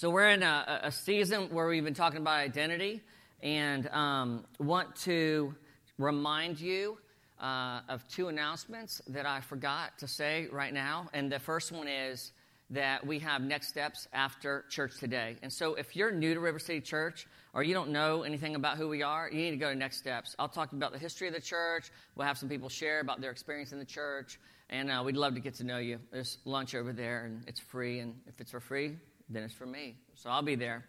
[0.00, 3.02] So, we're in a, a, season where we've been talking about identity
[3.42, 5.54] and um, want to
[5.98, 6.96] remind you
[7.38, 11.10] uh, of two announcements that I forgot to say right now.
[11.12, 12.32] And the first one is
[12.70, 15.36] that we have next steps after church today.
[15.42, 18.78] And so, if you're new to River City Church or you don't know anything about
[18.78, 20.34] who we are, you need to go to next steps.
[20.38, 21.90] I'll talk about the history of the church.
[22.16, 24.40] We'll have some people share about their experience in the church.
[24.70, 25.98] And uh, we'd love to get to know you.
[26.10, 27.98] There's lunch over there, and it's free.
[27.98, 28.96] And if it's for free,
[29.30, 29.96] then it's for me.
[30.14, 30.84] So I'll be there.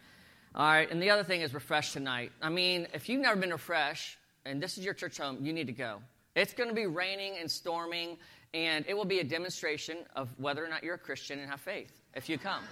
[0.54, 0.90] All right.
[0.90, 2.32] And the other thing is refresh tonight.
[2.42, 5.68] I mean, if you've never been refreshed, and this is your church home, you need
[5.68, 6.00] to go.
[6.34, 8.16] It's going to be raining and storming,
[8.52, 11.60] and it will be a demonstration of whether or not you're a Christian and have
[11.60, 12.62] faith if you come.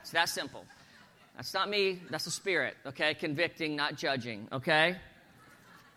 [0.00, 0.64] It's that simple.
[1.36, 3.14] That's not me, that's the Spirit, okay?
[3.14, 4.96] Convicting, not judging, okay?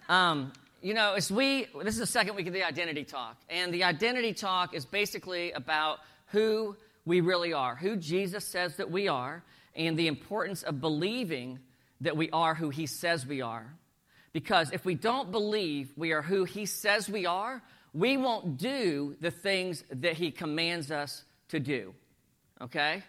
[0.10, 3.74] Um, you know, as we, this is the second week of the identity talk, and
[3.74, 6.76] the identity talk is basically about who
[7.08, 9.44] we really are, who Jesus says that we are,
[9.76, 11.58] and the importance of believing
[12.02, 13.74] that we are who he says we are.
[14.38, 17.60] Because if we don't believe we are who He says we are,
[17.92, 21.96] we won't do the things that He commands us to do.
[22.62, 23.02] Okay?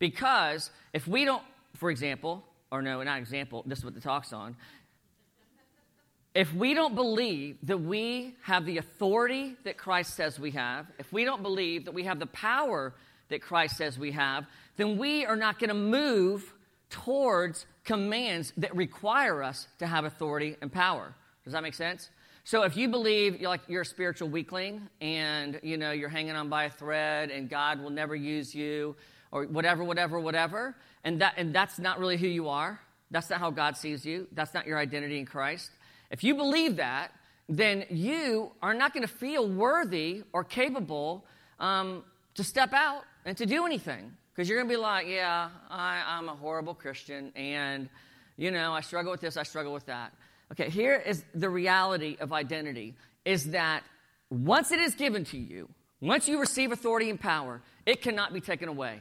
[0.00, 1.44] Because if we don't,
[1.76, 4.56] for example, or no, not example, this is what the talk's on.
[6.34, 11.12] If we don't believe that we have the authority that Christ says we have, if
[11.12, 12.92] we don't believe that we have the power
[13.32, 16.54] that Christ says we have, then we are not going to move
[16.88, 21.14] towards commands that require us to have authority and power.
[21.44, 22.08] Does that make sense?
[22.44, 26.34] So if you believe you're like you're a spiritual weakling and you know you're hanging
[26.34, 28.96] on by a thread and God will never use you
[29.30, 32.80] or whatever, whatever, whatever, and that and that's not really who you are.
[33.10, 34.26] That's not how God sees you.
[34.32, 35.70] That's not your identity in Christ.
[36.10, 37.12] If you believe that,
[37.48, 41.24] then you are not going to feel worthy or capable
[41.60, 44.12] um, to step out and to do anything.
[44.34, 47.90] Because you're going to be like, yeah, I, I'm a horrible Christian, and,
[48.38, 50.12] you know, I struggle with this, I struggle with that.
[50.52, 53.82] Okay, here is the reality of identity is that
[54.30, 55.68] once it is given to you,
[56.00, 59.00] once you receive authority and power, it cannot be taken away.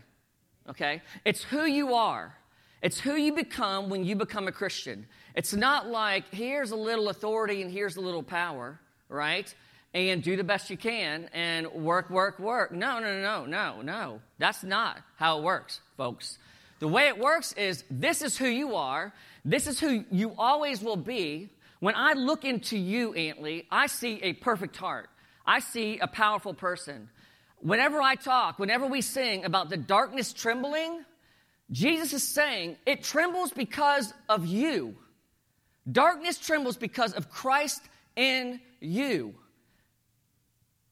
[0.70, 1.02] Okay?
[1.26, 2.36] It's who you are.
[2.82, 5.08] It's who you become when you become a Christian.
[5.36, 8.80] It's not like here's a little authority and here's a little power,
[9.10, 9.54] right?
[9.94, 12.72] And do the best you can and work, work, work.
[12.72, 14.22] No, no, no, no, no.
[14.38, 16.38] That's not how it works, folks.
[16.80, 19.14] The way it works is this is who you are,
[19.46, 21.50] this is who you always will be.
[21.80, 25.10] When I look into you, Antley, I see a perfect heart.
[25.46, 27.10] I see a powerful person.
[27.60, 31.04] Whenever I talk, whenever we sing about the darkness trembling,
[31.72, 34.96] Jesus is saying it trembles because of you.
[35.92, 37.82] Darkness trembles because of Christ
[38.16, 39.36] in you.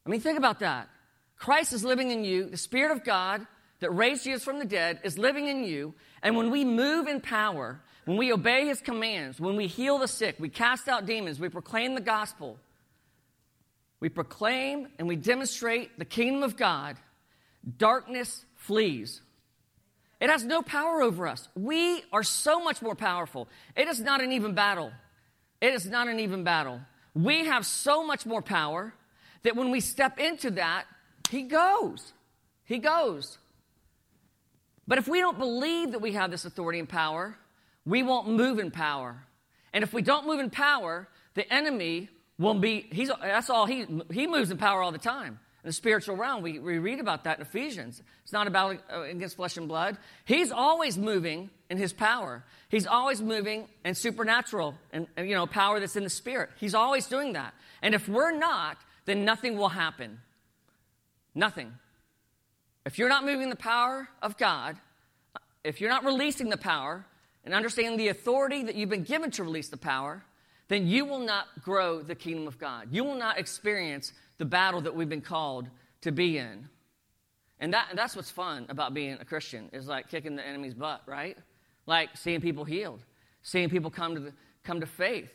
[0.05, 0.89] I mean, think about that.
[1.37, 2.49] Christ is living in you.
[2.49, 3.45] The Spirit of God
[3.79, 5.93] that raised Jesus from the dead is living in you.
[6.21, 10.07] And when we move in power, when we obey His commands, when we heal the
[10.07, 12.57] sick, we cast out demons, we proclaim the gospel,
[13.99, 16.97] we proclaim and we demonstrate the kingdom of God,
[17.77, 19.21] darkness flees.
[20.19, 21.47] It has no power over us.
[21.55, 23.47] We are so much more powerful.
[23.75, 24.91] It is not an even battle.
[25.61, 26.81] It is not an even battle.
[27.13, 28.93] We have so much more power
[29.44, 30.85] that when we step into that,
[31.29, 32.13] He goes.
[32.66, 33.38] He goes.
[34.88, 37.38] But if we don't believe that we have this authority and power,
[37.85, 39.23] we won't move in power.
[39.72, 43.85] And if we don't move in power, the enemy will be, he's, that's all, he,
[44.11, 45.39] he moves in power all the time.
[45.63, 48.01] In the spiritual realm, we, we read about that in Ephesians.
[48.23, 49.97] It's not about uh, against flesh and blood.
[50.23, 52.45] He's always moving in his power.
[52.69, 56.50] He's always moving in supernatural and, you know, power that's in the spirit.
[56.59, 57.53] He's always doing that.
[57.81, 58.77] And if we're not,
[59.09, 60.19] then nothing will happen.
[61.33, 61.73] Nothing.
[62.85, 64.77] If you're not moving the power of God,
[65.63, 67.05] if you're not releasing the power
[67.43, 70.23] and understanding the authority that you've been given to release the power,
[70.67, 72.89] then you will not grow the kingdom of God.
[72.91, 75.67] You will not experience the battle that we've been called
[76.01, 76.69] to be in.
[77.59, 81.01] And that, that's what's fun about being a Christian is like kicking the enemy's butt,
[81.05, 81.37] right?
[81.87, 83.03] Like seeing people healed,
[83.41, 84.33] seeing people come to, the,
[84.63, 85.31] come to faith,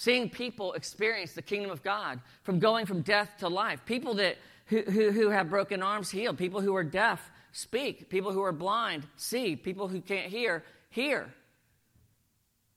[0.00, 3.84] Seeing people experience the kingdom of God from going from death to life.
[3.84, 6.38] People that, who, who, who have broken arms healed.
[6.38, 8.08] People who are deaf speak.
[8.08, 9.56] People who are blind see.
[9.56, 11.28] People who can't hear hear.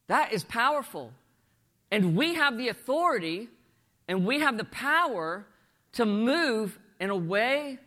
[0.08, 1.14] That is powerful.
[1.92, 3.48] And we have the authority
[4.10, 5.46] and we have the power
[5.94, 7.80] to move in a way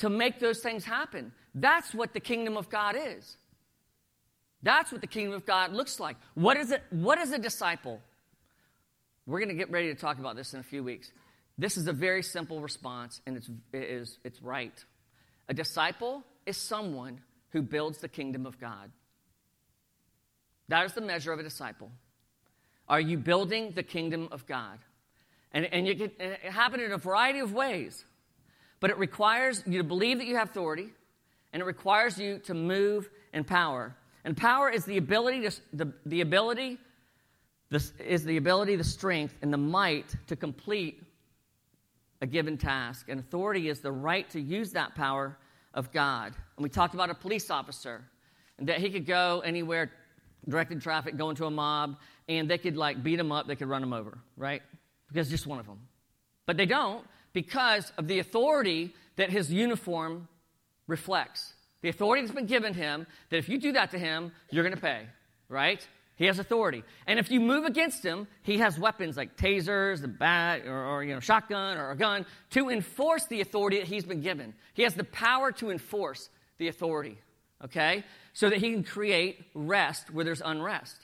[0.00, 1.32] to make those things happen.
[1.54, 3.38] That's what the kingdom of God is.
[4.62, 6.18] That's what the kingdom of God looks like.
[6.34, 6.82] What is it?
[6.90, 8.02] What is a disciple?
[9.28, 11.12] We're going to get ready to talk about this in a few weeks.
[11.58, 14.72] This is a very simple response, and it's, it is, it's right.
[15.50, 17.20] A disciple is someone
[17.50, 18.90] who builds the kingdom of God.
[20.68, 21.90] That is the measure of a disciple.
[22.88, 24.78] Are you building the kingdom of God?
[25.52, 28.02] And, and you can, it happen in a variety of ways,
[28.80, 30.88] but it requires you to believe that you have authority,
[31.52, 33.94] and it requires you to move in power.
[34.24, 36.78] And power is the ability, to, the, the ability,
[37.70, 41.02] this is the ability, the strength, and the might to complete
[42.20, 43.08] a given task.
[43.08, 45.36] And authority is the right to use that power
[45.74, 46.34] of God.
[46.56, 48.02] And we talked about a police officer,
[48.58, 49.90] and that he could go anywhere,
[50.48, 51.98] directed traffic, go into a mob,
[52.28, 54.62] and they could like beat him up, they could run him over, right?
[55.08, 55.78] Because just one of them.
[56.46, 60.28] But they don't because of the authority that his uniform
[60.86, 61.52] reflects.
[61.82, 64.74] The authority that's been given him that if you do that to him, you're going
[64.74, 65.06] to pay,
[65.48, 65.86] right?
[66.18, 66.82] He has authority.
[67.06, 71.04] And if you move against him, he has weapons like tasers, the bat, or, or,
[71.04, 74.52] you know, shotgun or a gun to enforce the authority that he's been given.
[74.74, 76.28] He has the power to enforce
[76.58, 77.18] the authority,
[77.64, 78.04] okay?
[78.32, 80.96] So that he can create rest where there's unrest,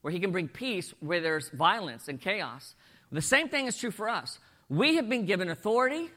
[0.00, 2.74] where he can bring peace where there's violence and chaos.
[3.12, 4.38] The same thing is true for us.
[4.70, 6.08] We have been given authority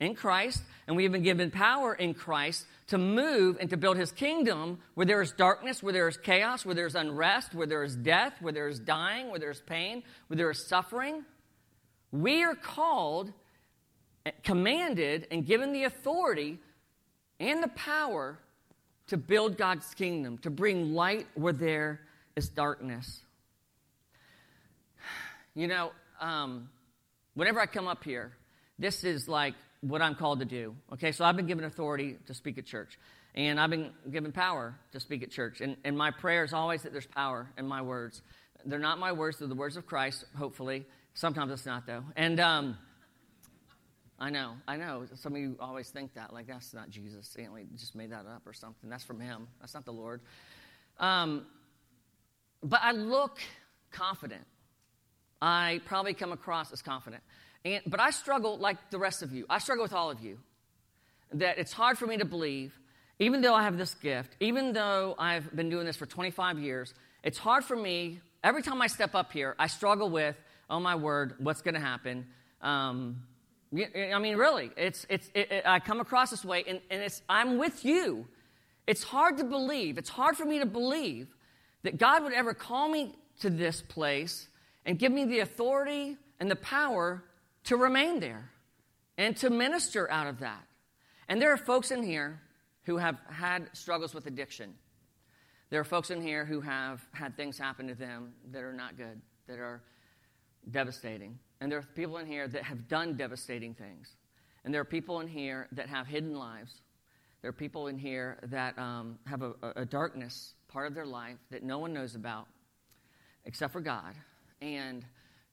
[0.00, 3.96] in Christ, and we have been given power in Christ to move and to build
[3.96, 7.66] his kingdom where there is darkness, where there is chaos, where there is unrest, where
[7.66, 11.24] there is death, where there is dying, where there is pain, where there is suffering.
[12.10, 13.32] We are called,
[14.44, 16.58] commanded, and given the authority
[17.40, 18.38] and the power
[19.06, 22.02] to build God's kingdom, to bring light where there
[22.36, 23.22] is darkness.
[25.54, 26.70] You know, um,
[27.34, 28.32] whenever I come up here,
[28.78, 30.74] this is like what I'm called to do.
[30.94, 32.98] Okay, so I've been given authority to speak at church,
[33.34, 35.60] and I've been given power to speak at church.
[35.60, 38.22] And, and my prayer is always that there's power in my words.
[38.64, 40.86] They're not my words, they're the words of Christ, hopefully.
[41.14, 42.04] Sometimes it's not, though.
[42.16, 42.78] And um,
[44.20, 45.04] I know, I know.
[45.16, 47.36] Some of you always think that, like, that's not Jesus.
[47.36, 47.44] He
[47.76, 48.88] just made that up or something.
[48.88, 50.20] That's from him, that's not the Lord.
[51.00, 51.46] Um,
[52.62, 53.40] but I look
[53.90, 54.44] confident.
[55.40, 57.24] I probably come across as confident.
[57.64, 59.46] And, but I struggle like the rest of you.
[59.48, 60.38] I struggle with all of you.
[61.32, 62.78] That it's hard for me to believe,
[63.18, 66.92] even though I have this gift, even though I've been doing this for 25 years,
[67.22, 68.20] it's hard for me.
[68.44, 70.36] Every time I step up here, I struggle with,
[70.68, 72.26] oh my word, what's going to happen?
[72.60, 73.22] Um,
[73.74, 77.22] I mean, really, it's, it's, it, it, I come across this way, and, and it's,
[77.28, 78.26] I'm with you.
[78.86, 79.96] It's hard to believe.
[79.96, 81.28] It's hard for me to believe
[81.82, 84.48] that God would ever call me to this place
[84.84, 87.22] and give me the authority and the power
[87.64, 88.50] to remain there
[89.18, 90.64] and to minister out of that.
[91.28, 92.40] And there are folks in here
[92.84, 94.74] who have had struggles with addiction.
[95.70, 98.96] There are folks in here who have had things happen to them that are not
[98.96, 99.82] good, that are
[100.70, 101.38] devastating.
[101.60, 104.16] And there are people in here that have done devastating things.
[104.64, 106.82] And there are people in here that have hidden lives.
[107.40, 111.38] There are people in here that um, have a, a darkness part of their life
[111.50, 112.48] that no one knows about
[113.44, 114.14] except for God.
[114.60, 115.04] And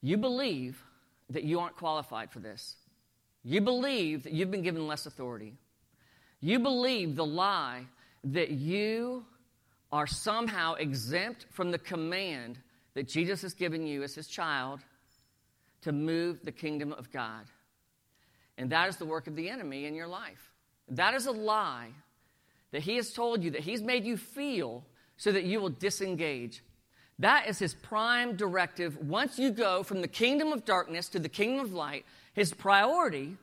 [0.01, 0.83] you believe
[1.29, 2.75] that you aren't qualified for this.
[3.43, 5.53] You believe that you've been given less authority.
[6.41, 7.85] You believe the lie
[8.23, 9.25] that you
[9.91, 12.59] are somehow exempt from the command
[12.93, 14.81] that Jesus has given you as his child
[15.81, 17.45] to move the kingdom of God.
[18.57, 20.51] And that is the work of the enemy in your life.
[20.89, 21.89] That is a lie
[22.71, 24.83] that he has told you, that he's made you feel
[25.17, 26.63] so that you will disengage
[27.19, 28.97] that is his prime directive.
[28.97, 33.35] Once you go from the kingdom of darkness to the kingdom of light, his priority,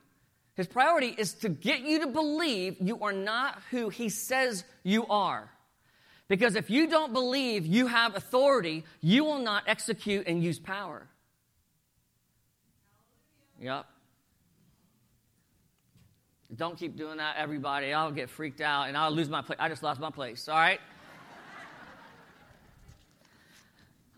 [0.55, 5.07] his priority is to get you to believe you are not who he says you
[5.07, 5.51] are.
[6.29, 11.07] Because if you don't believe you have authority, you will not execute and use power.
[13.61, 13.87] Yep.
[16.55, 17.93] Don't keep doing that, everybody.
[17.93, 19.59] I'll get freaked out and I'll lose my place.
[19.61, 20.81] I just lost my place, all right?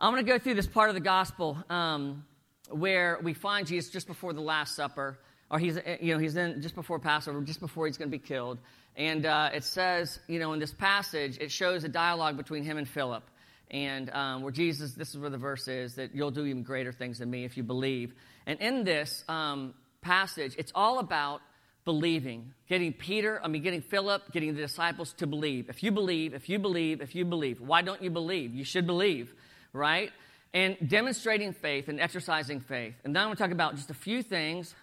[0.01, 2.25] I'm going to go through this part of the gospel um,
[2.71, 5.19] where we find Jesus just before the Last Supper,
[5.51, 8.17] or he's, eh, you know, he's in just before Passover, just before he's going to
[8.17, 8.59] be killed.
[8.95, 12.79] And uh, it says, you know, in this passage, it shows a dialogue between him
[12.79, 13.25] and Philip.
[13.73, 16.93] And um, where Jesus, this is where the verse is, that you'll do even greater
[16.93, 18.15] things than me if you believe.
[18.47, 21.41] And in this um, passage, it's all about
[21.85, 25.69] believing, getting Peter, I mean, getting Philip, getting the disciples to believe.
[25.69, 27.61] If you believe, if you believe, if you believe.
[27.61, 28.55] Why don't you believe?
[28.55, 29.35] You should believe
[29.73, 30.11] right?
[30.55, 32.95] And demonstrating faith and exercising faith.
[33.05, 34.75] And then I'm going to talk about just a few things,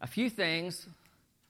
[0.00, 0.86] a few things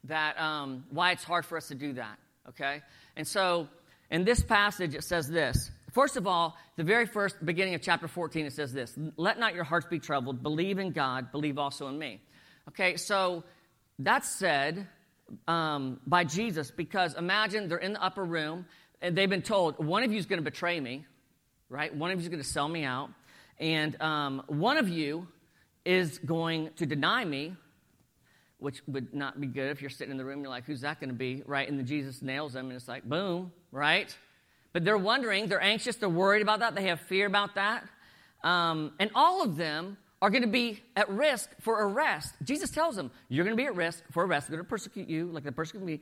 [0.04, 2.82] that um, why it's hard for us to do that, okay?
[3.16, 3.68] And so
[4.10, 5.70] in this passage, it says this.
[5.92, 9.54] First of all, the very first beginning of chapter 14, it says this Let not
[9.54, 10.42] your hearts be troubled.
[10.42, 12.20] Believe in God, believe also in me.
[12.68, 13.44] Okay, so
[13.98, 14.86] that's said
[15.46, 18.66] um, by Jesus because imagine they're in the upper room
[19.00, 21.04] and they've been told, one of you is going to betray me,
[21.72, 21.92] right?
[21.94, 23.10] One of you is going to sell me out.
[23.58, 25.26] And um, one of you
[25.84, 27.56] is going to deny me,
[28.58, 31.00] which would not be good if you're sitting in the room you're like, who's that
[31.00, 31.68] going to be, right?
[31.68, 34.14] And then Jesus nails them, and it's like, boom, right?
[34.72, 37.84] But they're wondering, they're anxious, they're worried about that, they have fear about that.
[38.44, 42.34] Um, and all of them are going to be at risk for arrest.
[42.44, 44.48] Jesus tells them, You're going to be at risk for arrest.
[44.48, 46.00] They're going to persecute you like they persecute me.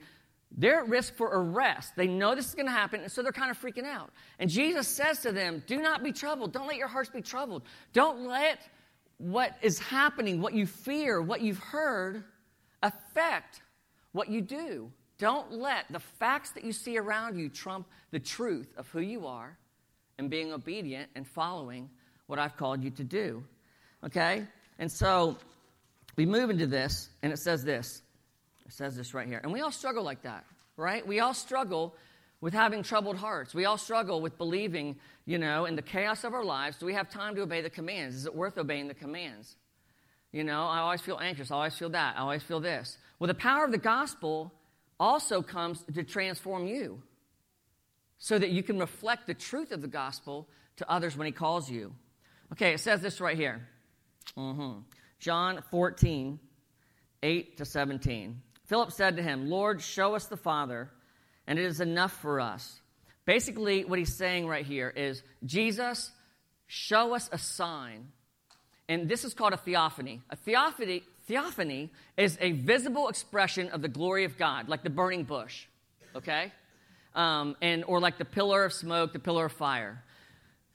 [0.57, 1.95] They're at risk for arrest.
[1.95, 4.11] They know this is going to happen, and so they're kind of freaking out.
[4.37, 6.51] And Jesus says to them, Do not be troubled.
[6.51, 7.63] Don't let your hearts be troubled.
[7.93, 8.59] Don't let
[9.17, 12.23] what is happening, what you fear, what you've heard,
[12.83, 13.61] affect
[14.11, 14.91] what you do.
[15.19, 19.27] Don't let the facts that you see around you trump the truth of who you
[19.27, 19.57] are
[20.17, 21.89] and being obedient and following
[22.25, 23.43] what I've called you to do.
[24.03, 24.47] Okay?
[24.79, 25.37] And so
[26.15, 28.01] we move into this, and it says this.
[28.71, 29.39] Says this right here.
[29.43, 30.45] And we all struggle like that,
[30.77, 31.05] right?
[31.05, 31.95] We all struggle
[32.39, 33.53] with having troubled hearts.
[33.53, 36.93] We all struggle with believing, you know, in the chaos of our lives, do we
[36.93, 38.15] have time to obey the commands?
[38.15, 39.55] Is it worth obeying the commands?
[40.31, 41.51] You know, I always feel anxious.
[41.51, 42.15] I always feel that.
[42.17, 42.97] I always feel this.
[43.19, 44.53] Well, the power of the gospel
[44.99, 47.01] also comes to transform you
[48.17, 50.47] so that you can reflect the truth of the gospel
[50.77, 51.93] to others when he calls you.
[52.53, 53.67] Okay, it says this right here.
[54.37, 54.79] Mm-hmm.
[55.19, 56.39] John 14,
[57.21, 58.41] 8 to 17.
[58.71, 60.89] Philip said to him, Lord, show us the Father,
[61.45, 62.79] and it is enough for us.
[63.25, 66.09] Basically, what he's saying right here is, Jesus,
[66.67, 68.07] show us a sign.
[68.87, 70.21] And this is called a theophany.
[70.29, 75.25] A theophany, theophany is a visible expression of the glory of God, like the burning
[75.25, 75.65] bush,
[76.15, 76.53] okay?
[77.13, 80.01] Um, and, or like the pillar of smoke, the pillar of fire.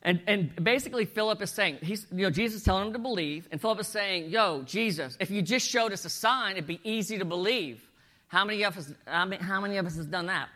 [0.06, 3.48] And, and basically, Philip is saying, he's, you know, Jesus is telling him to believe,
[3.50, 6.80] and Philip is saying, Yo, Jesus, if you just showed us a sign, it'd be
[6.84, 7.82] easy to believe.
[8.28, 10.48] How many of us, how many of us has done that?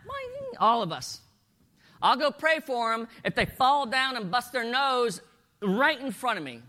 [0.61, 1.21] All of us.
[2.01, 5.21] I'll go pray for them if they fall down and bust their nose
[5.61, 6.63] right in front of me.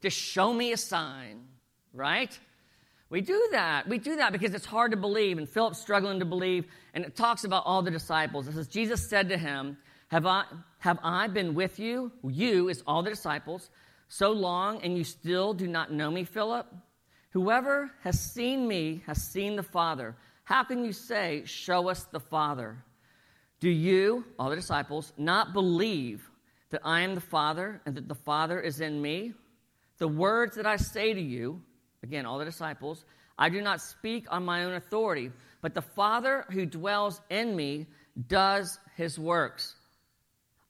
[0.00, 1.42] Just show me a sign,
[1.92, 2.38] right?
[3.10, 3.88] We do that.
[3.88, 6.66] We do that because it's hard to believe, and Philip's struggling to believe.
[6.94, 8.46] And it talks about all the disciples.
[8.46, 9.76] It says, Jesus said to him,
[10.08, 10.44] have I,
[10.78, 13.70] have I been with you, you is all the disciples,
[14.08, 16.66] so long, and you still do not know me, Philip?
[17.30, 20.16] Whoever has seen me has seen the Father.
[20.44, 22.82] How can you say, Show us the Father?
[23.60, 26.30] Do you, all the disciples, not believe
[26.70, 29.34] that I am the Father and that the Father is in me?
[29.98, 31.60] The words that I say to you,
[32.02, 33.04] again, all the disciples,
[33.36, 37.86] I do not speak on my own authority, but the Father who dwells in me
[38.26, 39.74] does his works.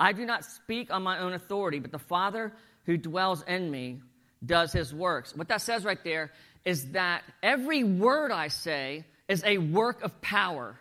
[0.00, 2.52] I do not speak on my own authority, but the Father
[2.87, 4.00] who dwells in me
[4.45, 5.35] does his works.
[5.35, 6.31] What that says right there
[6.64, 10.78] is that every word I say is a work of power.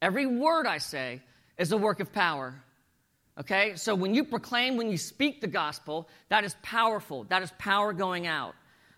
[0.00, 1.20] Every word I say
[1.58, 2.54] is a work of power.
[3.38, 3.76] Okay?
[3.76, 7.24] So when you proclaim, when you speak the gospel, that is powerful.
[7.24, 8.54] That is power going out.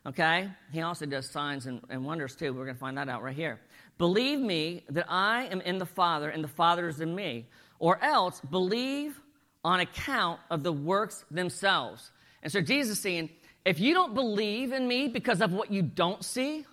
[0.07, 0.49] Okay?
[0.73, 2.53] He also does signs and, and wonders too.
[2.53, 3.61] We're going to find that out right here.
[3.99, 7.47] Believe me that I am in the Father and the Father is in me.
[7.79, 9.21] Or else believe
[9.65, 12.11] on account of the works themselves.
[12.43, 13.31] And so Jesus is saying,
[13.65, 16.67] if you don't believe in me because of what you don't see,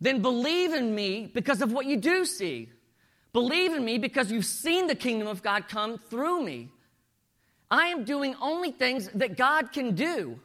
[0.00, 2.68] then believe in me because of what you do see.
[3.32, 6.68] Believe in me because you've seen the kingdom of God come through me.
[7.70, 10.38] I am doing only things that God can do.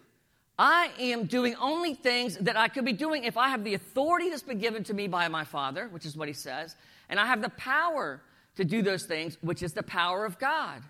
[0.58, 4.30] I am doing only things that I could be doing if I have the authority
[4.30, 6.76] that's been given to me by my Father, which is what he says,
[7.10, 8.22] and I have the power
[8.56, 10.82] to do those things, which is the power of God.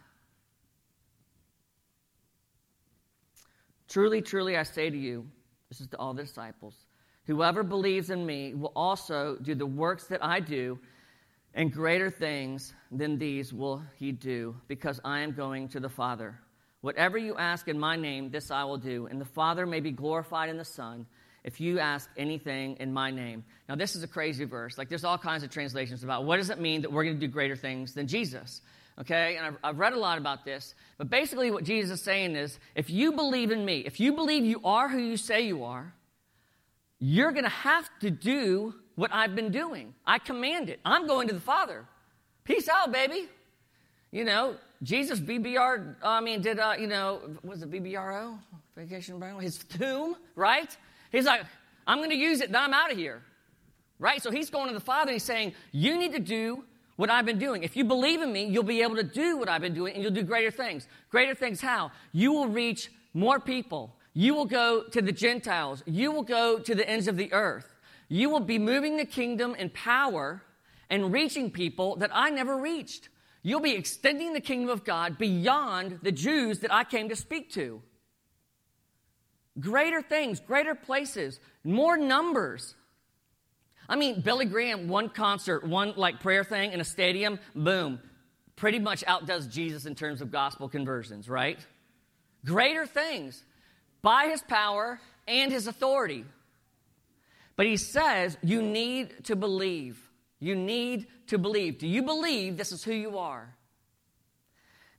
[3.89, 5.25] Truly, truly, I say to you,
[5.69, 6.75] this is to all the disciples,
[7.25, 10.79] whoever believes in me will also do the works that I do,
[11.55, 16.39] and greater things than these will he do, because I am going to the Father.
[16.81, 19.91] Whatever you ask in my name, this I will do, and the Father may be
[19.91, 21.07] glorified in the Son
[21.43, 23.43] if you ask anything in my name.
[23.67, 24.77] Now, this is a crazy verse.
[24.77, 27.27] Like, there's all kinds of translations about what does it mean that we're going to
[27.27, 28.61] do greater things than Jesus
[28.99, 29.37] okay?
[29.37, 30.75] And I've, I've, read a lot about this.
[30.97, 34.43] But basically, what Jesus is saying is if you believe in me, if you believe
[34.45, 35.93] you are who you say you are,
[36.99, 39.93] you're going to have to do what I've been doing.
[40.05, 40.81] I command it.
[40.83, 41.85] I'm going to the Father.
[42.43, 43.29] Peace out, baby.
[44.11, 48.37] You know, Jesus VBR, I mean, did, uh, you know, was it VBRO?
[48.75, 49.39] Vacation Bible?
[49.39, 50.75] His tomb, right?
[51.11, 51.43] He's like,
[51.87, 53.21] I'm going to use it, then I'm out of here.
[53.99, 54.21] Right?
[54.21, 56.63] So he's going to the Father and he's saying, You need to do
[56.99, 57.63] what I've been doing.
[57.63, 60.03] If you believe in me, you'll be able to do what I've been doing and
[60.03, 60.85] you'll do greater things.
[61.09, 61.91] Greater things how?
[62.11, 63.95] You will reach more people.
[64.13, 65.81] You will go to the Gentiles.
[65.85, 67.73] You will go to the ends of the earth.
[68.09, 70.43] You will be moving the kingdom in power
[70.89, 73.07] and reaching people that I never reached.
[73.43, 77.49] You'll be extending the kingdom of God beyond the Jews that I came to speak
[77.53, 77.81] to.
[79.57, 82.75] Greater things, greater places, more numbers.
[83.89, 87.99] I mean, Billy Graham, one concert, one like prayer thing in a stadium, boom,
[88.55, 91.59] pretty much outdoes Jesus in terms of gospel conversions, right?
[92.45, 93.43] Greater things
[94.03, 96.23] by his power and his authority.
[97.55, 99.99] But he says you need to believe.
[100.39, 101.79] You need to believe.
[101.79, 103.53] Do you believe this is who you are?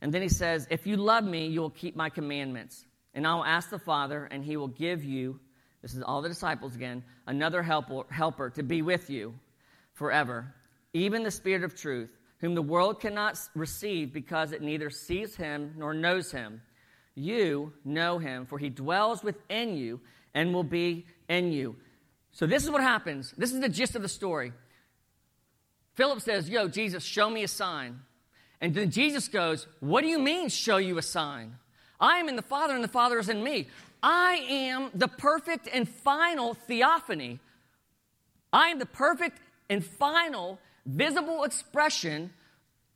[0.01, 2.85] And then he says, If you love me, you will keep my commandments.
[3.13, 5.39] And I will ask the Father, and he will give you,
[5.81, 9.33] this is all the disciples again, another helper, helper to be with you
[9.93, 10.53] forever,
[10.93, 12.09] even the Spirit of truth,
[12.39, 16.61] whom the world cannot receive because it neither sees him nor knows him.
[17.15, 20.01] You know him, for he dwells within you
[20.33, 21.75] and will be in you.
[22.31, 23.33] So, this is what happens.
[23.37, 24.53] This is the gist of the story.
[25.95, 27.99] Philip says, Yo, Jesus, show me a sign.
[28.61, 31.55] And then Jesus goes, What do you mean, show you a sign?
[31.99, 33.67] I am in the Father, and the Father is in me.
[34.03, 37.39] I am the perfect and final theophany.
[38.51, 39.39] I am the perfect
[39.69, 42.31] and final visible expression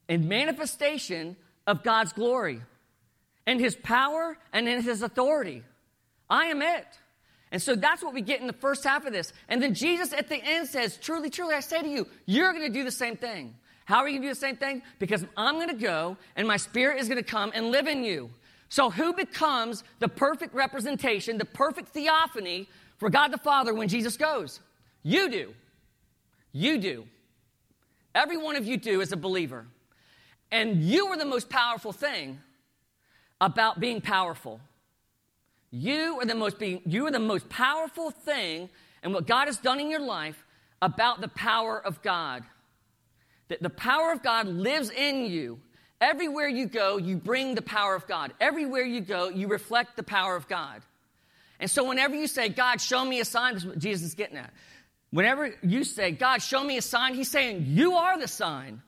[0.09, 1.35] and manifestation
[1.67, 2.61] of God's glory
[3.45, 5.63] and His power and in His authority.
[6.29, 6.87] I am it.
[7.51, 9.31] And so that's what we get in the first half of this.
[9.47, 12.65] And then Jesus at the end says, Truly, truly, I say to you, you're going
[12.65, 13.55] to do the same thing.
[13.85, 14.81] How are you going to do the same thing?
[14.97, 18.03] Because I'm going to go and my spirit is going to come and live in
[18.03, 18.31] you.
[18.69, 22.67] So, who becomes the perfect representation, the perfect theophany
[22.97, 24.59] for God the Father when Jesus goes?
[25.03, 25.53] You do.
[26.51, 27.05] You do.
[28.13, 29.67] Every one of you do as a believer.
[30.51, 32.39] And you are the most powerful thing
[33.41, 34.61] about being powerful.
[35.69, 38.69] You are the most being, you are the most powerful thing
[39.03, 40.45] and what God has done in your life
[40.81, 42.43] about the power of God.
[43.49, 45.59] That the power of God lives in you.
[46.01, 48.33] Everywhere you go, you bring the power of God.
[48.39, 50.81] Everywhere you go, you reflect the power of God.
[51.59, 54.13] And so whenever you say, God, show me a sign, this is what Jesus is
[54.13, 54.53] getting at.
[55.11, 58.81] Whenever you say, God, show me a sign, he's saying, You are the sign.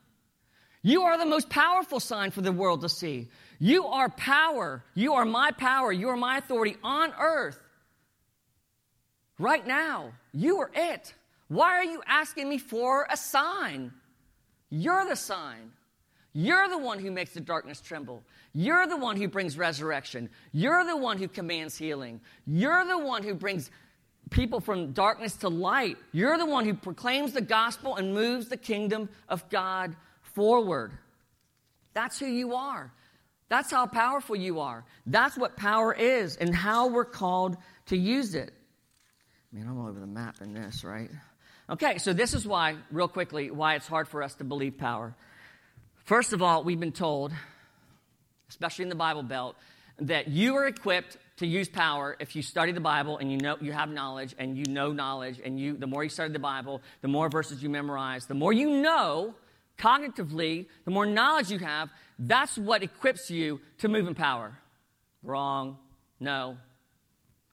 [0.82, 3.28] You are the most powerful sign for the world to see.
[3.58, 4.84] You are power.
[4.94, 5.90] You are my power.
[5.90, 7.60] You are my authority on earth.
[9.38, 11.14] Right now, you are it.
[11.48, 13.92] Why are you asking me for a sign?
[14.70, 15.72] You're the sign.
[16.40, 18.22] You're the one who makes the darkness tremble.
[18.52, 20.30] You're the one who brings resurrection.
[20.52, 22.20] You're the one who commands healing.
[22.46, 23.72] You're the one who brings
[24.30, 25.96] people from darkness to light.
[26.12, 30.92] You're the one who proclaims the gospel and moves the kingdom of God forward.
[31.92, 32.92] That's who you are.
[33.48, 34.84] That's how powerful you are.
[35.06, 38.54] That's what power is and how we're called to use it.
[39.50, 41.10] Man, I'm all over the map in this, right?
[41.68, 45.16] Okay, so this is why, real quickly, why it's hard for us to believe power.
[46.08, 47.34] First of all, we've been told,
[48.48, 49.56] especially in the Bible Belt,
[49.98, 53.58] that you are equipped to use power if you study the Bible and you know
[53.60, 56.80] you have knowledge and you know knowledge and you the more you study the Bible,
[57.02, 59.34] the more verses you memorize, the more you know
[59.78, 64.58] cognitively, the more knowledge you have, that's what equips you to move in power.
[65.22, 65.76] Wrong.
[66.20, 66.56] No.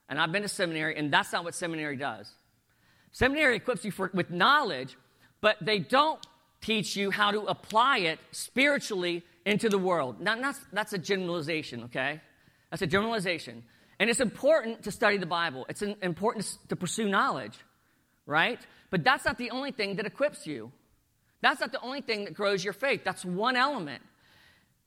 [0.08, 2.32] And I've been to seminary, and that's not what seminary does.
[3.12, 4.96] Seminary equips you for, with knowledge,
[5.42, 6.26] but they don't
[6.62, 10.20] teach you how to apply it spiritually into the world.
[10.20, 12.22] Now, that's, that's a generalization, okay?
[12.72, 13.64] That's a generalization.
[14.00, 17.58] And it's important to study the Bible, it's important to pursue knowledge,
[18.26, 18.60] right?
[18.90, 20.72] But that's not the only thing that equips you.
[21.42, 23.04] That's not the only thing that grows your faith.
[23.04, 24.02] That's one element.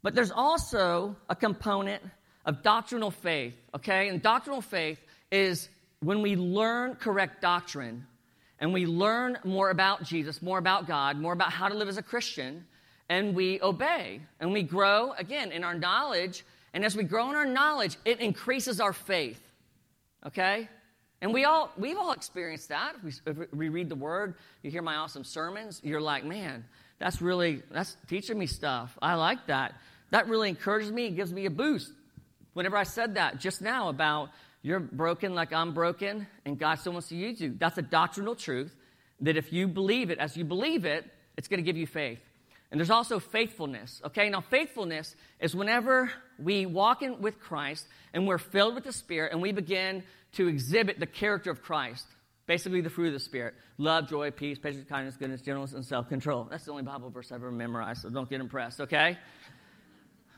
[0.02, 2.02] But there's also a component
[2.44, 4.08] of doctrinal faith, okay?
[4.08, 4.98] And doctrinal faith
[5.30, 5.68] is
[6.00, 8.06] when we learn correct doctrine
[8.60, 11.98] and we learn more about Jesus, more about God, more about how to live as
[11.98, 12.66] a Christian,
[13.08, 16.44] and we obey and we grow, again, in our knowledge.
[16.74, 19.40] And as we grow in our knowledge, it increases our faith,
[20.26, 20.68] okay?
[21.20, 22.94] And we all, we've all experienced that.
[22.96, 26.64] If we, if we read the Word, you hear my awesome sermons, you're like, man,
[26.98, 28.96] that's really, that's teaching me stuff.
[29.00, 29.74] I like that.
[30.10, 31.06] That really encourages me.
[31.06, 31.92] It gives me a boost.
[32.54, 34.30] Whenever I said that just now about
[34.62, 38.34] you're broken like I'm broken and God still wants to use you, that's a doctrinal
[38.34, 38.74] truth
[39.20, 41.04] that if you believe it as you believe it,
[41.36, 42.20] it's going to give you faith.
[42.70, 44.02] And there's also faithfulness.
[44.04, 48.92] Okay, now faithfulness is whenever we walk in with Christ and we're filled with the
[48.92, 52.06] Spirit and we begin to exhibit the character of Christ.
[52.46, 56.08] Basically, the fruit of the Spirit love, joy, peace, patience, kindness, goodness, gentleness, and self
[56.08, 56.46] control.
[56.50, 59.18] That's the only Bible verse I've ever memorized, so don't get impressed, okay?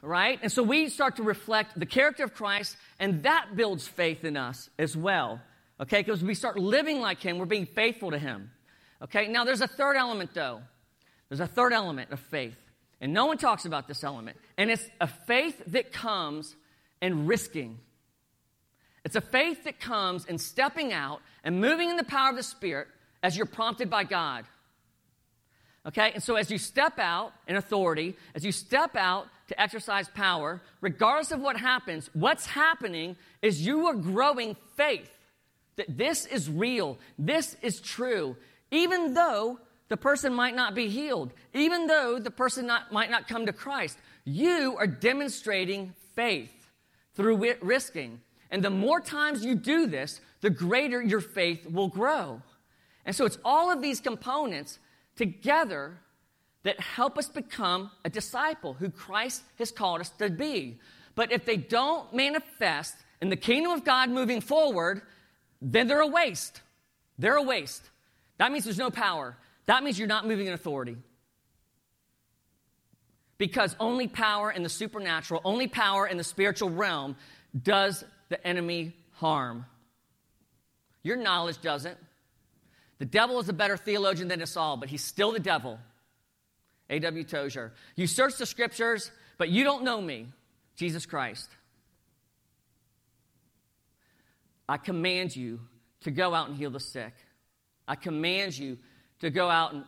[0.02, 0.38] Right?
[0.42, 4.36] And so we start to reflect the character of Christ, and that builds faith in
[4.36, 5.40] us as well,
[5.78, 6.00] okay?
[6.00, 8.50] Because we start living like Him, we're being faithful to Him,
[9.02, 9.28] okay?
[9.28, 10.62] Now, there's a third element, though.
[11.28, 12.56] There's a third element of faith,
[13.00, 14.36] And no one talks about this element.
[14.58, 16.54] And it's a faith that comes
[17.00, 17.78] in risking.
[19.04, 22.42] It's a faith that comes in stepping out and moving in the power of the
[22.42, 22.88] Spirit
[23.22, 24.44] as you're prompted by God.
[25.86, 26.10] Okay?
[26.12, 30.62] And so as you step out in authority, as you step out to exercise power,
[30.80, 35.10] regardless of what happens, what's happening is you are growing faith
[35.74, 38.36] that this is real, this is true,
[38.70, 39.58] even though
[39.88, 43.52] the person might not be healed, even though the person not, might not come to
[43.52, 43.98] Christ.
[44.24, 46.70] You are demonstrating faith
[47.16, 48.20] through risking.
[48.52, 52.40] And the more times you do this, the greater your faith will grow.
[53.04, 54.78] And so it's all of these components
[55.16, 55.98] together
[56.62, 60.78] that help us become a disciple who Christ has called us to be.
[61.14, 65.02] But if they don't manifest in the kingdom of God moving forward,
[65.62, 66.60] then they're a waste.
[67.18, 67.82] They're a waste.
[68.38, 69.36] That means there's no power.
[69.66, 70.96] That means you're not moving in authority.
[73.38, 77.16] Because only power in the supernatural, only power in the spiritual realm
[77.60, 79.64] does the enemy harm.
[81.02, 81.96] Your knowledge doesn't.
[82.98, 85.78] The devil is a better theologian than us all, but he's still the devil.
[86.90, 87.24] A.W.
[87.24, 87.72] Tozer.
[87.96, 90.26] You search the scriptures, but you don't know me,
[90.76, 91.48] Jesus Christ.
[94.68, 95.60] I command you
[96.02, 97.14] to go out and heal the sick.
[97.88, 98.78] I command you
[99.20, 99.84] to go out and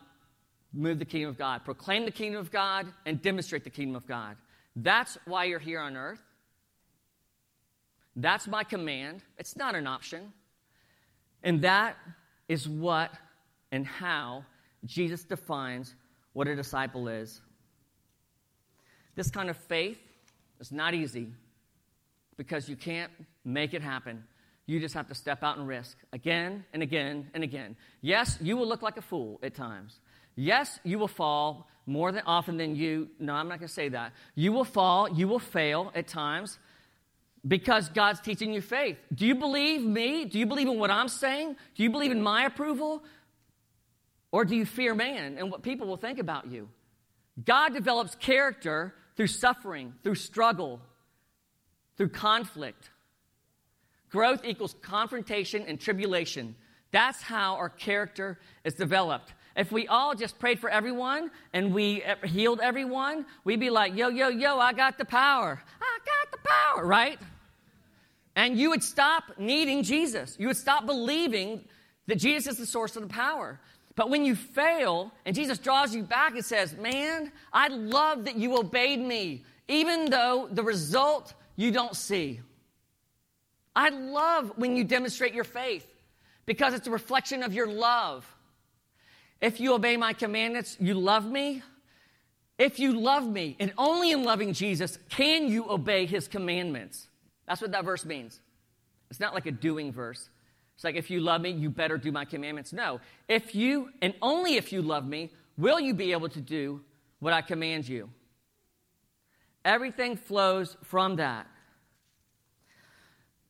[0.73, 4.07] move the kingdom of God, proclaim the kingdom of God, and demonstrate the kingdom of
[4.07, 4.35] God.
[4.75, 6.21] That's why you're here on earth.
[8.15, 9.21] That's my command.
[9.37, 10.33] It's not an option.
[11.43, 11.97] And that
[12.47, 13.11] is what
[13.71, 14.45] and how
[14.85, 15.95] Jesus defines
[16.33, 17.41] what a disciple is.
[19.15, 19.99] This kind of faith
[20.59, 21.27] is not easy
[22.37, 23.11] because you can't
[23.45, 24.23] make it happen.
[24.65, 27.75] You just have to step out and risk again and again and again.
[28.01, 29.99] Yes, you will look like a fool at times.
[30.35, 33.09] Yes, you will fall more than often than you.
[33.19, 34.13] No, I'm not going to say that.
[34.35, 36.57] You will fall, you will fail at times
[37.45, 38.97] because God's teaching you faith.
[39.13, 40.25] Do you believe me?
[40.25, 41.57] Do you believe in what I'm saying?
[41.75, 43.03] Do you believe in my approval?
[44.33, 46.67] Or do you fear man and what people will think about you?
[47.45, 50.81] God develops character through suffering, through struggle,
[51.97, 52.89] through conflict.
[54.09, 56.55] Growth equals confrontation and tribulation.
[56.89, 59.35] That's how our character is developed.
[59.55, 64.09] If we all just prayed for everyone and we healed everyone, we'd be like, yo,
[64.09, 65.61] yo, yo, I got the power.
[65.79, 67.19] I got the power, right?
[68.35, 70.37] And you would stop needing Jesus.
[70.39, 71.65] You would stop believing
[72.07, 73.59] that Jesus is the source of the power.
[73.95, 78.35] But when you fail and Jesus draws you back and says, Man, I love that
[78.35, 82.39] you obeyed me, even though the result you don't see.
[83.75, 85.87] I love when you demonstrate your faith
[86.45, 88.25] because it's a reflection of your love.
[89.41, 91.61] If you obey my commandments, you love me.
[92.57, 97.07] If you love me, and only in loving Jesus can you obey his commandments.
[97.47, 98.39] That's what that verse means.
[99.09, 100.29] It's not like a doing verse.
[100.75, 102.73] It's like, if you love me, you better do my commandments.
[102.73, 102.99] No.
[103.27, 106.81] If you, and only if you love me, will you be able to do
[107.23, 108.09] what I command you.
[109.63, 111.47] Everything flows from that.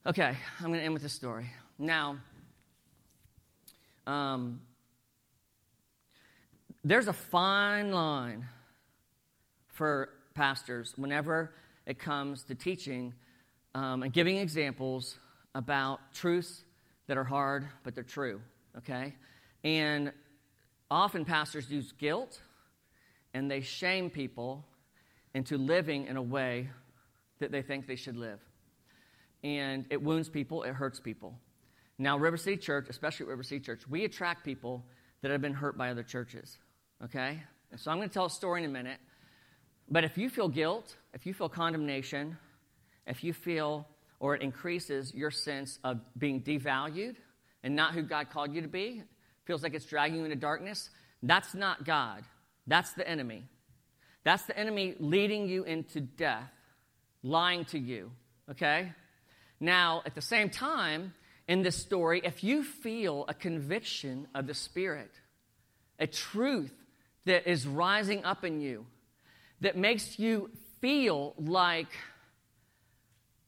[0.06, 1.50] Okay, I'm going to end with this story.
[1.76, 2.18] Now,
[4.06, 4.60] um,
[6.84, 8.46] there's a fine line
[9.66, 11.52] for pastors whenever
[11.84, 13.12] it comes to teaching
[13.74, 15.18] um, and giving examples
[15.56, 16.62] about truths
[17.06, 18.40] that are hard, but they're true,
[18.78, 19.14] okay?
[19.62, 20.12] And
[20.90, 22.40] often pastors use guilt
[23.32, 24.64] and they shame people
[25.34, 26.70] into living in a way
[27.40, 28.40] that they think they should live
[29.44, 31.38] and it wounds people, it hurts people.
[31.98, 34.82] Now, River City Church, especially River City Church, we attract people
[35.20, 36.58] that have been hurt by other churches,
[37.04, 37.40] okay?
[37.70, 38.98] And so I'm going to tell a story in a minute.
[39.88, 42.38] But if you feel guilt, if you feel condemnation,
[43.06, 43.86] if you feel
[44.20, 47.16] or it increases your sense of being devalued
[47.62, 49.02] and not who God called you to be,
[49.44, 50.90] feels like it's dragging you into darkness,
[51.22, 52.24] that's not God.
[52.66, 53.44] That's the enemy.
[54.24, 56.50] That's the enemy leading you into death,
[57.22, 58.10] lying to you,
[58.50, 58.92] okay?
[59.60, 61.14] Now, at the same time,
[61.46, 65.10] in this story, if you feel a conviction of the Spirit,
[65.98, 66.72] a truth
[67.26, 68.86] that is rising up in you,
[69.60, 70.50] that makes you
[70.80, 71.88] feel like,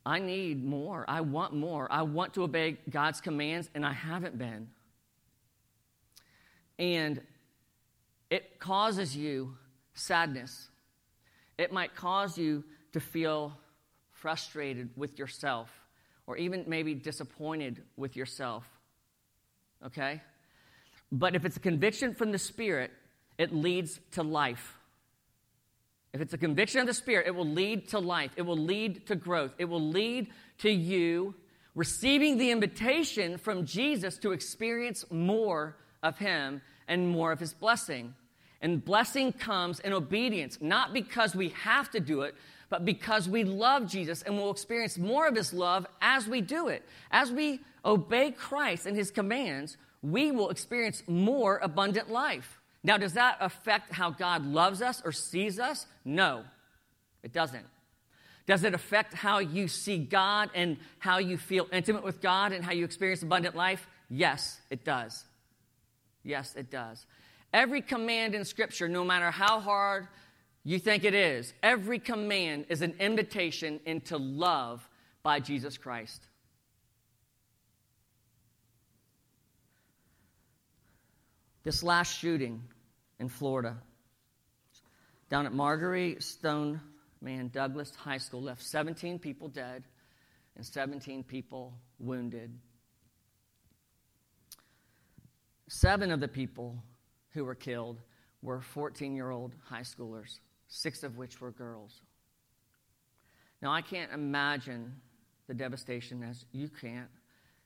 [0.06, 4.38] I need more, I want more, I want to obey God's commands, and I haven't
[4.38, 4.68] been.
[6.78, 7.20] And
[8.30, 9.56] it causes you
[9.94, 10.68] sadness.
[11.58, 13.52] It might cause you to feel
[14.12, 15.70] frustrated with yourself
[16.28, 18.64] or even maybe disappointed with yourself.
[19.86, 20.22] Okay?
[21.10, 22.92] But if it's a conviction from the Spirit,
[23.38, 24.75] it leads to life.
[26.16, 29.06] If it's a conviction of the Spirit, it will lead to life, it will lead
[29.06, 31.34] to growth, it will lead to you
[31.74, 38.14] receiving the invitation from Jesus to experience more of Him and more of His blessing.
[38.62, 42.34] And blessing comes in obedience, not because we have to do it,
[42.70, 46.68] but because we love Jesus and will experience more of his love as we do
[46.68, 46.82] it.
[47.10, 52.60] As we obey Christ and his commands, we will experience more abundant life.
[52.86, 55.86] Now, does that affect how God loves us or sees us?
[56.04, 56.44] No,
[57.24, 57.66] it doesn't.
[58.46, 62.64] Does it affect how you see God and how you feel intimate with God and
[62.64, 63.88] how you experience abundant life?
[64.08, 65.24] Yes, it does.
[66.22, 67.04] Yes, it does.
[67.52, 70.06] Every command in Scripture, no matter how hard
[70.62, 74.88] you think it is, every command is an invitation into love
[75.24, 76.22] by Jesus Christ.
[81.64, 82.62] This last shooting
[83.18, 83.76] in Florida,
[85.28, 89.84] down at Marjory Stoneman Douglas High School, left 17 people dead
[90.56, 92.58] and 17 people wounded.
[95.68, 96.82] Seven of the people
[97.30, 97.98] who were killed
[98.42, 102.00] were 14 year old high schoolers, six of which were girls.
[103.60, 104.94] Now, I can't imagine
[105.46, 107.08] the devastation as you can't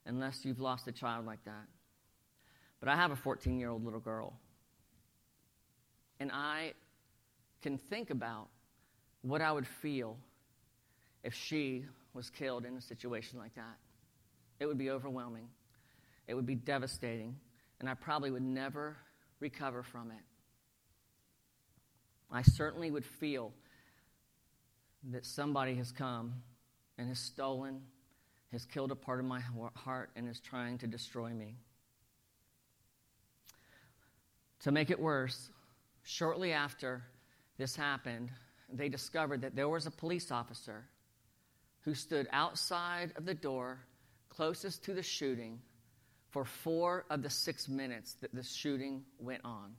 [0.06, 1.66] unless you've lost a child like that.
[2.78, 4.32] But I have a 14 year old little girl.
[6.20, 6.74] And I
[7.62, 8.48] can think about
[9.22, 10.16] what I would feel
[11.24, 13.76] if she was killed in a situation like that.
[14.58, 15.48] It would be overwhelming,
[16.28, 17.36] it would be devastating,
[17.80, 18.96] and I probably would never
[19.40, 20.22] recover from it.
[22.30, 23.52] I certainly would feel
[25.10, 26.34] that somebody has come
[26.98, 27.80] and has stolen,
[28.52, 29.40] has killed a part of my
[29.74, 31.56] heart, and is trying to destroy me.
[34.60, 35.48] To make it worse,
[36.02, 37.02] shortly after
[37.58, 38.30] this happened,
[38.72, 40.84] they discovered that there was a police officer
[41.82, 43.80] who stood outside of the door
[44.28, 45.60] closest to the shooting
[46.30, 49.74] for four of the six minutes that the shooting went on.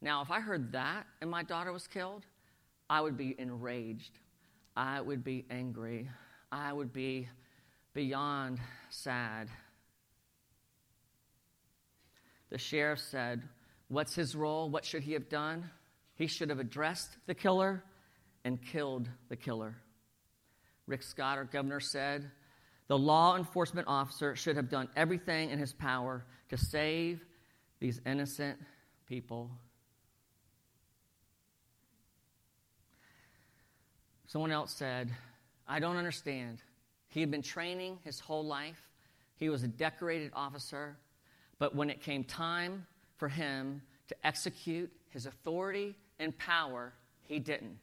[0.00, 2.26] Now, if I heard that and my daughter was killed,
[2.90, 4.18] I would be enraged.
[4.76, 6.10] I would be angry.
[6.52, 7.28] I would be
[7.94, 8.58] beyond
[8.90, 9.48] sad.
[12.50, 13.42] The sheriff said,
[13.88, 14.70] What's his role?
[14.70, 15.70] What should he have done?
[16.16, 17.84] He should have addressed the killer
[18.44, 19.76] and killed the killer.
[20.86, 22.30] Rick Scott, our governor, said,
[22.88, 27.24] the law enforcement officer should have done everything in his power to save
[27.80, 28.58] these innocent
[29.06, 29.50] people.
[34.26, 35.10] Someone else said,
[35.66, 36.62] I don't understand.
[37.08, 38.90] He had been training his whole life,
[39.36, 40.96] he was a decorated officer,
[41.58, 42.86] but when it came time
[43.24, 47.78] for him to execute his authority and power, he didn't.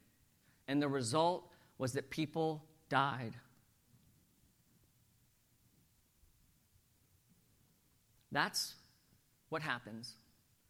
[0.67, 1.49] And the result
[1.79, 3.33] was that people died.
[8.31, 8.75] That's
[9.49, 10.13] what happens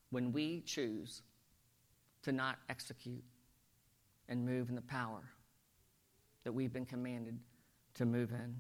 [0.10, 1.22] when we choose
[2.22, 3.26] to not execute
[4.30, 5.24] and move in the power
[6.46, 7.38] that we've been commanded
[7.96, 8.56] to move in.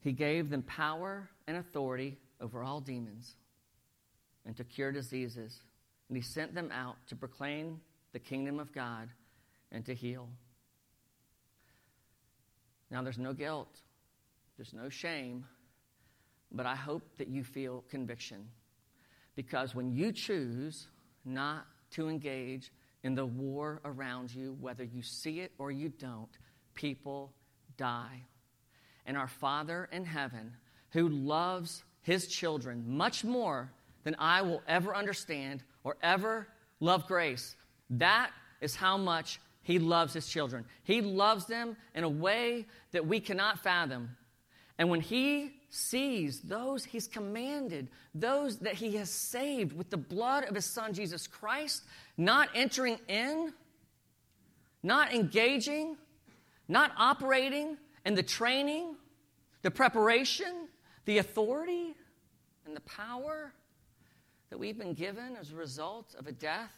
[0.00, 3.34] He gave them power and authority over all demons
[4.46, 5.60] and to cure diseases.
[6.08, 7.80] And he sent them out to proclaim
[8.12, 9.08] the kingdom of God
[9.70, 10.28] and to heal.
[12.90, 13.80] Now, there's no guilt,
[14.56, 15.44] there's no shame
[16.52, 18.48] but I hope that you feel conviction.
[19.36, 20.88] Because when you choose
[21.24, 22.72] not to engage
[23.02, 26.30] in the war around you, whether you see it or you don't,
[26.74, 27.32] people
[27.76, 28.22] die.
[29.06, 30.52] And our Father in heaven,
[30.90, 33.70] who loves his children much more
[34.04, 36.48] than I will ever understand or ever
[36.80, 37.56] love grace,
[37.90, 40.64] that is how much he loves his children.
[40.84, 44.16] He loves them in a way that we cannot fathom.
[44.78, 50.44] And when he sees those he's commanded, those that he has saved with the blood
[50.44, 51.84] of his son Jesus Christ,
[52.16, 53.52] not entering in,
[54.82, 55.96] not engaging,
[56.66, 58.96] not operating in the training,
[59.62, 60.68] the preparation,
[61.04, 61.94] the authority,
[62.64, 63.52] and the power
[64.50, 66.74] that we've been given as a result of a death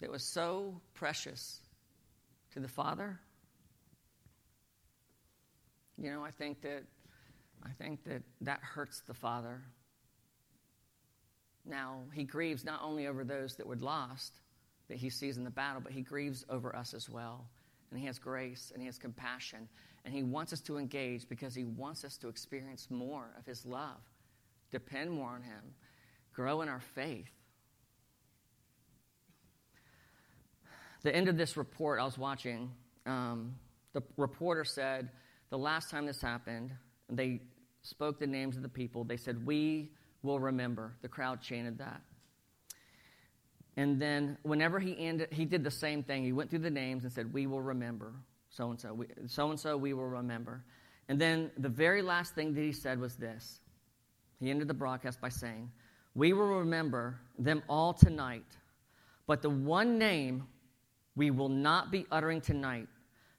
[0.00, 1.60] that was so precious
[2.52, 3.18] to the Father.
[5.96, 6.82] You know, I think that
[7.64, 9.62] I think that that hurts the Father.
[11.64, 14.34] Now, he grieves not only over those that were lost
[14.88, 17.46] that he sees in the battle, but he grieves over us as well.
[17.90, 19.66] And he has grace and he has compassion.
[20.04, 23.64] And he wants us to engage because he wants us to experience more of his
[23.64, 24.02] love,
[24.70, 25.62] depend more on him,
[26.34, 27.30] grow in our faith.
[31.04, 32.70] the end of this report I was watching,
[33.06, 33.54] um,
[33.92, 35.10] the reporter said,
[35.50, 36.72] the last time this happened,
[37.10, 37.42] they
[37.82, 39.04] spoke the names of the people.
[39.04, 39.92] They said, We
[40.22, 40.96] will remember.
[41.02, 42.00] The crowd chanted that.
[43.76, 46.24] And then whenever he ended, he did the same thing.
[46.24, 48.14] He went through the names and said, We will remember
[48.48, 49.04] so and so.
[49.26, 50.64] So and so, we will remember.
[51.08, 53.60] And then the very last thing that he said was this.
[54.40, 55.70] He ended the broadcast by saying,
[56.14, 58.44] We will remember them all tonight,
[59.26, 60.46] but the one name
[61.16, 62.88] we will not be uttering tonight,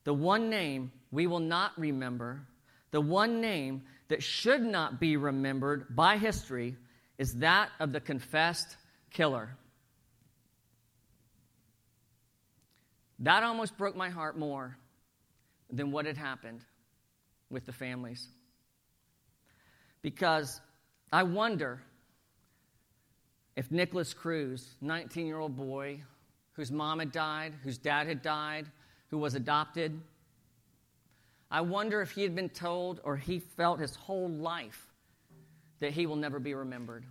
[0.03, 2.41] the one name we will not remember,
[2.91, 6.75] the one name that should not be remembered by history
[7.17, 8.75] is that of the confessed
[9.09, 9.55] killer.
[13.19, 14.77] That almost broke my heart more
[15.71, 16.61] than what had happened
[17.49, 18.27] with the families.
[20.01, 20.59] Because
[21.11, 21.81] I wonder
[23.55, 26.01] if Nikolas Cruz, 19 year old boy
[26.53, 28.65] whose mom had died, whose dad had died,
[29.09, 29.99] who was adopted,
[31.51, 34.87] I wonder if he had been told or he felt his whole life
[35.79, 37.05] that he will never be remembered,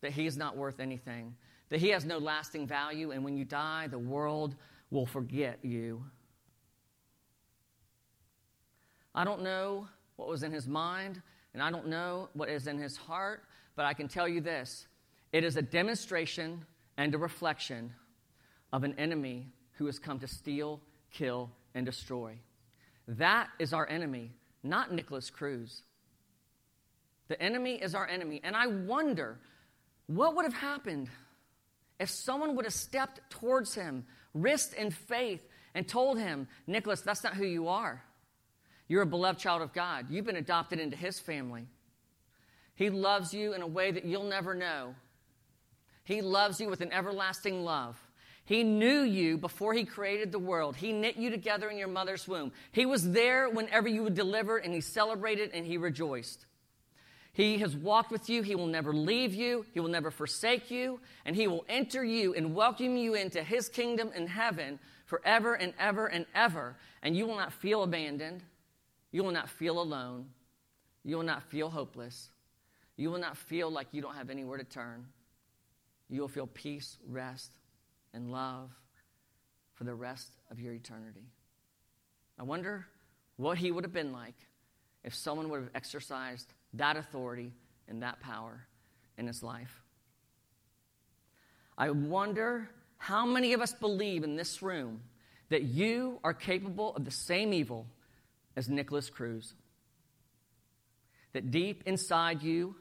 [0.00, 1.34] that he is not worth anything,
[1.68, 4.56] that he has no lasting value, and when you die, the world
[4.90, 6.02] will forget you.
[9.14, 11.22] I don't know what was in his mind,
[11.54, 13.44] and I don't know what is in his heart,
[13.76, 14.87] but I can tell you this
[15.32, 16.64] it is a demonstration
[16.96, 17.92] and a reflection
[18.72, 20.80] of an enemy who has come to steal,
[21.12, 22.34] kill, and destroy.
[23.06, 25.82] That is our enemy, not Nikolas Cruz.
[27.28, 28.40] The enemy is our enemy.
[28.42, 29.38] And I wonder
[30.06, 31.08] what would have happened
[32.00, 37.22] if someone would have stepped towards him, risked in faith, and told him, Nikolas, that's
[37.22, 38.02] not who you are.
[38.88, 40.06] You're a beloved child of God.
[40.10, 41.66] You've been adopted into his family.
[42.74, 44.94] He loves you in a way that you'll never know.
[46.08, 48.02] He loves you with an everlasting love.
[48.46, 50.74] He knew you before He created the world.
[50.74, 52.52] He knit you together in your mother's womb.
[52.72, 56.46] He was there whenever you were delivered, and He celebrated and He rejoiced.
[57.34, 58.40] He has walked with you.
[58.40, 59.66] He will never leave you.
[59.74, 60.98] He will never forsake you.
[61.26, 65.74] And He will enter you and welcome you into His kingdom in heaven forever and
[65.78, 66.74] ever and ever.
[67.02, 68.42] And you will not feel abandoned.
[69.12, 70.30] You will not feel alone.
[71.04, 72.30] You will not feel hopeless.
[72.96, 75.04] You will not feel like you don't have anywhere to turn.
[76.08, 77.52] You will feel peace, rest,
[78.14, 78.70] and love
[79.74, 81.26] for the rest of your eternity.
[82.38, 82.86] I wonder
[83.36, 84.34] what he would have been like
[85.04, 87.52] if someone would have exercised that authority
[87.86, 88.66] and that power
[89.16, 89.82] in his life.
[91.76, 95.00] I wonder how many of us believe in this room
[95.48, 97.86] that you are capable of the same evil
[98.56, 99.54] as Nikolas Cruz.
[101.32, 102.74] That deep inside you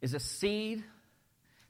[0.00, 0.82] is a seed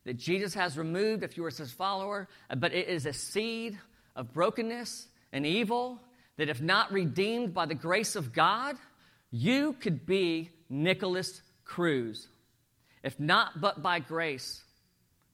[0.08, 3.78] that Jesus has removed if you are his follower, uh, but it is a seed
[4.16, 6.00] of brokenness and evil
[6.38, 8.76] that, if not redeemed by the grace of God,
[9.30, 12.28] you could be Nikolas Cruz.
[13.02, 14.62] If not but by grace,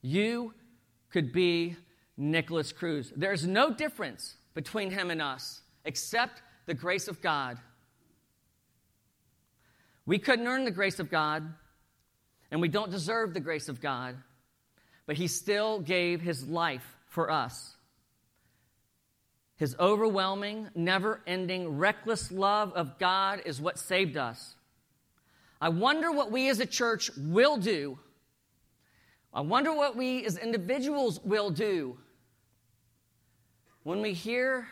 [0.02, 0.52] you
[1.08, 1.76] could be
[2.16, 3.12] Nikolas Cruz.
[3.14, 7.58] There's no difference between him and us except the grace of God.
[10.04, 11.44] We couldn't earn the grace of God,
[12.50, 14.16] and we don't deserve the grace of God
[15.06, 17.76] but he still gave his life for us.
[19.56, 24.56] His overwhelming, never ending, reckless love of God is what saved us.
[25.60, 27.98] I wonder what we as a church will do.
[29.32, 31.96] I wonder what we as individuals will do
[33.84, 34.68] when we hear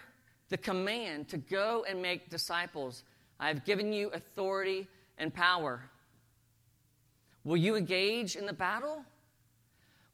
[0.49, 3.05] the command to go and make disciples.
[3.39, 5.83] I have given you authority and power.
[7.45, 9.05] Will you engage in the battle?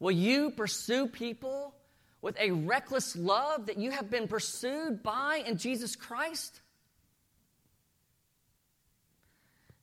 [0.00, 1.74] Will you pursue people
[2.20, 6.60] with a reckless love that you have been pursued by in Jesus Christ?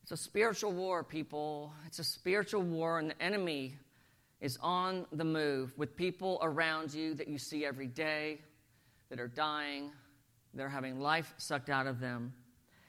[0.02, 1.72] It's a spiritual war, people.
[1.86, 3.76] It's a spiritual war, and the enemy
[4.40, 8.40] is on the move with people around you that you see every day
[9.10, 9.90] that are dying,
[10.54, 12.32] they're having life sucked out of them.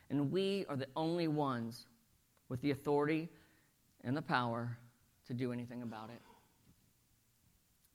[0.10, 1.86] And we are the only ones
[2.49, 3.30] with the authority
[4.04, 4.78] and the power
[5.28, 6.22] to do anything about it.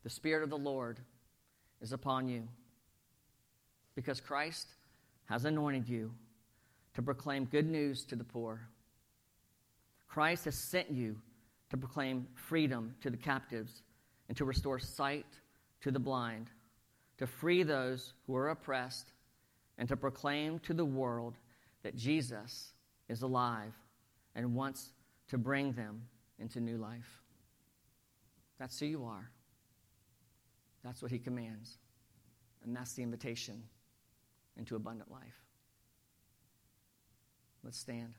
[0.02, 0.98] The Spirit of the Lord
[1.80, 2.48] is upon you
[3.94, 4.68] because Christ
[5.26, 6.12] has anointed you
[6.94, 8.60] to proclaim good news to the poor.
[10.08, 11.16] Christ has sent you
[11.70, 13.82] to proclaim freedom to the captives
[14.28, 15.26] and to restore sight
[15.80, 16.48] to the blind,
[17.18, 19.12] to free those who are oppressed,
[19.78, 21.34] and to proclaim to the world
[21.82, 22.72] that Jesus
[23.08, 23.72] is alive
[24.34, 24.92] and wants
[25.28, 26.02] to bring them
[26.38, 27.20] into new life.
[28.58, 29.30] That's who you are.
[30.84, 31.78] That's what he commands.
[32.64, 33.62] And that's the invitation
[34.56, 35.44] into abundant life.
[37.62, 38.14] Let's stand.